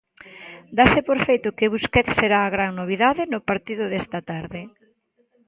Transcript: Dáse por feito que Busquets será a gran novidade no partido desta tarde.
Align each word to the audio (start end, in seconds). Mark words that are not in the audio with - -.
Dáse 0.77 0.99
por 1.07 1.19
feito 1.27 1.55
que 1.57 1.71
Busquets 1.73 2.13
será 2.19 2.39
a 2.43 2.53
gran 2.55 2.71
novidade 2.79 3.23
no 3.31 3.39
partido 3.49 3.83
desta 3.87 4.19
tarde. 4.31 4.61